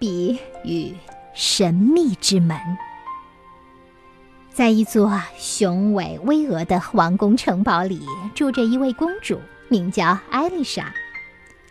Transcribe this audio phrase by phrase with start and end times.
[0.00, 0.94] 比与
[1.34, 2.58] 神秘之门。
[4.50, 8.00] 在一座雄伟巍峨的王宫城堡里，
[8.34, 9.38] 住着一位公主，
[9.68, 10.90] 名叫艾丽莎。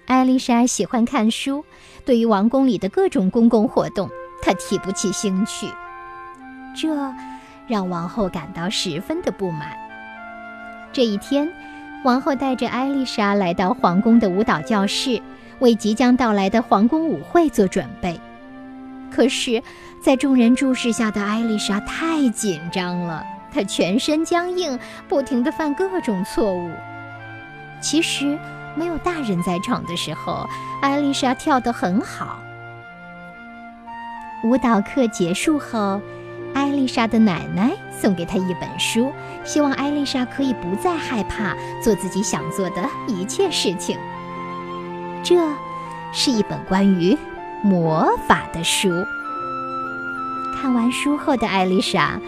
[0.05, 1.65] 艾丽莎喜欢看书，
[2.05, 4.07] 对于王宫里的各种公共活动，
[4.43, 5.68] 她提不起兴趣，
[6.75, 6.88] 这
[7.68, 9.75] 让王后感到十分的不满。
[10.93, 11.52] 这一天，
[12.05, 15.20] 王后带着艾丽莎来到皇宫的舞蹈教室，
[15.60, 18.20] 为即将到来的皇宫舞会做准备。
[19.12, 19.62] 可是，
[20.02, 26.70] 在众人注视下的艾丽莎太紧张了，她全身僵硬，不停地犯各种错误。
[27.82, 28.38] 其实，
[28.76, 30.48] 没有大人在场的时候，
[30.82, 32.40] 艾丽莎跳得很好。
[34.44, 35.99] 舞蹈课结束后，
[36.54, 39.12] 艾丽莎的奶奶送给她一本书，
[39.44, 43.98] 希望艾丽莎可以不再害怕做自己想做的一切事情。
[45.23, 45.36] 这，
[46.12, 47.18] 是一本关于
[47.64, 48.90] 魔法的书。
[50.55, 52.20] 看完书后的艾丽莎，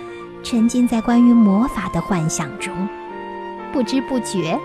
[0.44, 2.74] 沉浸在关于魔法的幻想中，
[3.74, 4.60] 不知不觉，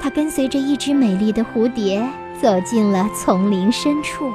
[0.00, 2.06] 她跟随着一只美丽的蝴蝶
[2.40, 4.30] 走进了丛林深处。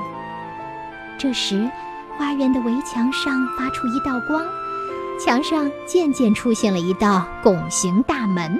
[1.17, 1.70] 这时，
[2.17, 4.44] 花园的围墙上发出一道光，
[5.23, 8.60] 墙上渐渐出现了一道拱形大门。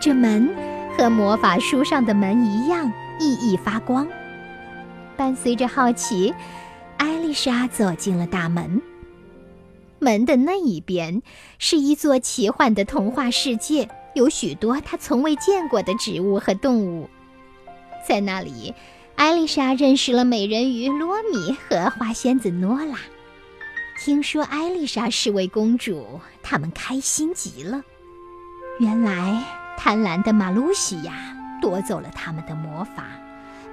[0.00, 0.48] 这门
[0.96, 4.06] 和魔法书上的门一样，熠熠发光。
[5.16, 6.32] 伴随着好奇，
[6.96, 8.80] 艾丽莎走进了大门。
[9.98, 11.22] 门的那一边
[11.58, 17.10] 是一座奇幻的童话世界，有许多她从未见过的植物和动物。
[18.06, 18.72] 在那里，
[19.16, 22.96] 艾丽莎认识了美人鱼罗米和花仙子诺拉。
[24.00, 27.82] 听说艾丽莎是位公主，他们开心极了。
[28.78, 29.42] 原来，
[29.76, 31.12] 贪婪的马露西亚
[31.60, 33.04] 夺走了他们的魔法。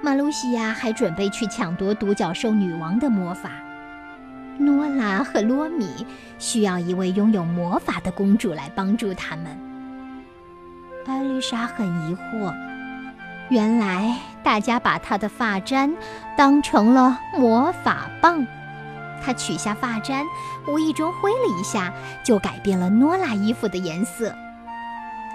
[0.02, 3.50] 马露西亚还准备去抢夺独角兽女王的魔法。
[4.58, 6.06] 诺拉和罗米
[6.38, 9.46] 需要一位拥有魔法的公主来帮助他们。
[11.06, 12.54] 艾丽莎很疑惑，
[13.48, 15.94] 原来大家把她的发簪
[16.36, 18.46] 当成了魔法棒。
[19.22, 20.24] 她取下发簪，
[20.66, 21.92] 无意中挥了一下，
[22.24, 24.34] 就改变了诺拉衣服的颜色。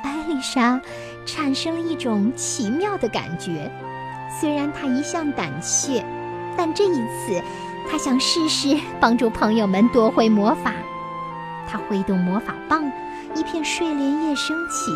[0.03, 0.81] 艾丽莎
[1.26, 3.72] 产生了一种奇妙的感觉。
[4.40, 6.04] 虽然她一向胆怯，
[6.58, 7.42] 但这一次。
[7.90, 10.72] 他想试试帮助朋友们夺回魔法。
[11.68, 12.90] 他挥动魔法棒，
[13.36, 14.92] 一片睡莲叶升起，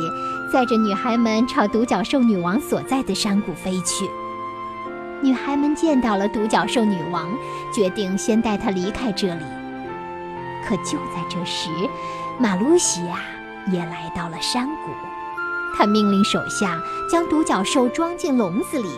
[0.54, 4.10] 载着女孩们朝独角兽女王所在的山谷飞去。
[5.22, 7.28] 女孩们见到了独角兽女王，
[7.74, 9.44] 决定先带她离开这里。
[10.66, 11.70] 可就在这时，
[12.38, 13.18] 马露西亚
[13.72, 14.92] 也来到了山谷。
[15.76, 18.90] 他命令手下将独角兽装进笼子里。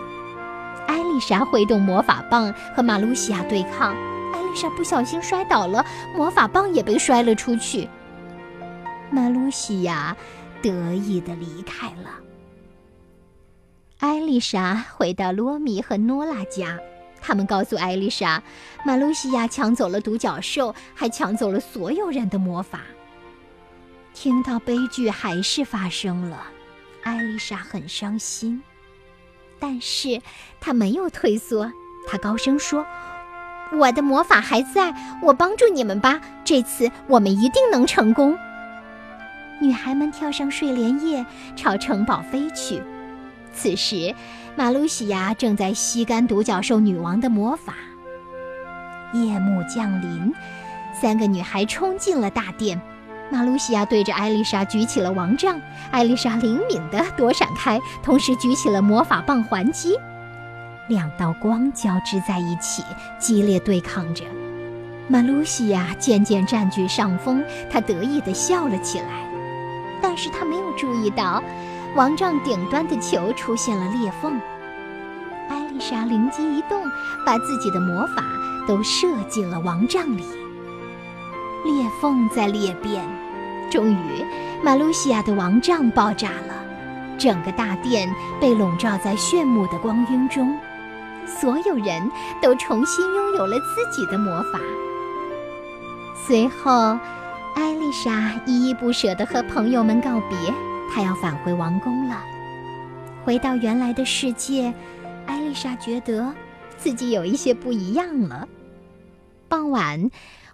[0.85, 3.95] 艾丽莎挥动魔法棒和马露西亚对抗，
[4.31, 5.83] 艾丽莎不小心摔倒了，
[6.15, 7.89] 魔法棒也被摔了出去。
[9.09, 10.15] 马露西亚
[10.61, 12.11] 得意地离开了。
[13.99, 16.77] 艾丽莎回到罗米和诺拉家，
[17.19, 18.41] 他们告诉艾丽莎，
[18.85, 22.81] 马露西亚抢走了独角兽，还抢走了所有人的魔法。
[24.13, 26.47] 听到悲剧还是发生了，
[27.07, 28.61] 艾丽莎很伤心。
[29.59, 30.21] 但是
[30.59, 31.71] 她没有退缩，
[32.05, 32.85] 她高声说
[33.71, 36.19] ：“我的魔法还在，我帮助你们吧！
[36.43, 38.37] 这次我们一定能成功。”
[39.61, 41.25] 女孩们跳上睡莲叶，
[41.55, 42.83] 朝城堡飞去。
[43.53, 44.13] 此时，
[44.55, 47.73] 马路西亚正在吸干独角兽女王的魔法。
[49.13, 50.33] 夜幕降临，
[50.93, 52.79] 三个女孩冲进了大殿。
[53.29, 55.59] 马露西亚对着艾丽莎举起了王杖，
[55.91, 59.97] 艾丽莎灵敏地躲闪开，同时举起了魔法棒还击。
[60.87, 62.83] 两道光交织在一起，
[63.19, 64.23] 激烈对抗着。
[65.09, 69.29] 马露西亚渐渐占据上风，她得意地笑了起来。
[70.01, 71.43] 但是她没有注意到，
[71.95, 74.39] 王杖顶端的球出现了裂缝。
[75.49, 76.81] 艾丽莎灵机一动，
[77.25, 78.23] 把自己的魔法
[78.65, 80.23] 都射进了王杖里。
[81.67, 83.05] 裂缝在裂变，
[83.69, 84.25] 终于，
[84.63, 86.55] 马路西亚的王杖爆炸了，
[87.17, 88.09] 整个大殿
[88.39, 90.57] 被笼罩在炫目的光晕中，
[91.25, 92.09] 所有人
[92.41, 94.59] 都重新拥有了自己的魔法。
[96.15, 96.97] 随后，
[97.53, 100.37] 艾丽莎依依不舍地和朋友们告别，
[100.89, 102.23] 她要返回王宫了。
[103.25, 104.73] 回到原来的世界，
[105.25, 106.33] 艾丽莎觉得
[106.77, 108.47] 自己有一些不一样了。
[109.49, 110.09] 傍晚。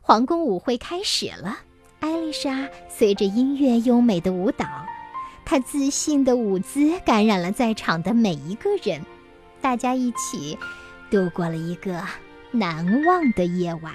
[0.05, 1.59] 皇宫舞会开始了，
[2.01, 4.65] 艾丽莎随着音乐优美的舞蹈，
[5.45, 9.01] 她自信的舞姿感染了在场的每一个人，
[9.61, 10.59] 大家一起
[11.09, 12.03] 度过了一个
[12.51, 13.93] 难忘的夜晚。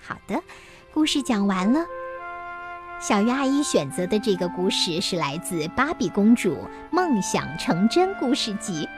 [0.00, 0.40] 好的，
[0.92, 1.84] 故事讲完了。
[3.00, 6.56] 小鱼阿姨选择的这个故事是来自《芭比公主
[6.92, 8.88] 梦想成真》故事集。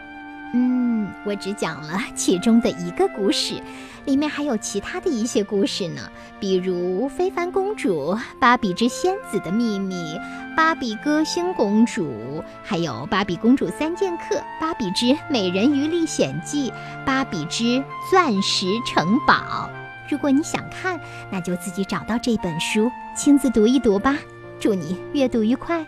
[0.54, 3.60] 嗯，我只讲了其中的一个故事，
[4.06, 6.00] 里面还有其他的一些故事呢，
[6.40, 9.94] 比如《非凡公主》《芭比之仙子的秘密》
[10.56, 12.06] 《芭比歌星公主》，
[12.62, 16.70] 还有《芭比公主三剑客》《芭比之美人鱼历险记》
[17.04, 19.34] 《芭比之钻石城堡》。
[20.08, 20.98] 如果你想看，
[21.30, 24.16] 那就自己找到这本书，亲自读一读吧。
[24.58, 25.84] 祝你阅读愉快。